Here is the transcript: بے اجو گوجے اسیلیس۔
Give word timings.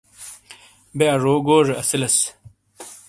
بے 0.97 1.05
اجو 1.13 1.33
گوجے 1.45 1.73
اسیلیس۔ 1.81 2.17